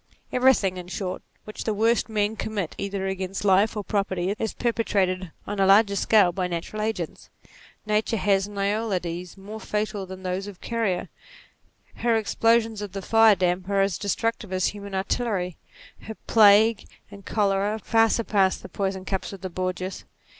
Everything 0.33 0.77
in 0.77 0.87
short, 0.87 1.21
which 1.43 1.63
the 1.63 1.75
worst 1.75 2.09
men 2.09 2.35
commit 2.35 2.73
either 2.79 3.05
against 3.05 3.45
life 3.45 3.77
or 3.77 3.83
property 3.83 4.33
is 4.39 4.51
perpetrated 4.51 5.29
on 5.45 5.59
a 5.59 5.65
larger 5.67 5.95
scale 5.95 6.31
by 6.31 6.47
natural 6.47 6.81
agents. 6.81 7.29
Nature 7.85 8.17
has 8.17 8.47
Noyades 8.47 9.37
more 9.37 9.59
fatal 9.59 10.07
than 10.07 10.23
those 10.23 10.47
of 10.47 10.59
Carrier; 10.59 11.07
her 11.97 12.15
explosions 12.15 12.81
of 12.81 12.93
fire 13.05 13.35
damp 13.35 13.69
are 13.69 13.81
as 13.81 13.99
destructive 13.99 14.51
as 14.51 14.69
human 14.69 14.95
artillery; 14.95 15.55
her 15.99 16.15
plague 16.25 16.87
and 17.11 17.23
cholera 17.23 17.77
far 17.77 18.09
surpass 18.09 18.57
the 18.57 18.69
poison 18.69 19.05
cups 19.05 19.31
of 19.33 19.41
the 19.41 19.51
Borgias. 19.51 20.05